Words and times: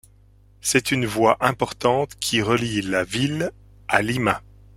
C'est 0.61 0.89
une 0.89 1.05
voie 1.05 1.37
importante 1.41 2.15
qui 2.19 2.41
relie 2.41 2.81
la 2.81 3.03
ville 3.03 3.51
à 3.87 4.01
Lima. 4.01 4.41